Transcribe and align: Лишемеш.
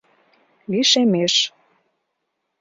Лишемеш. 0.71 1.35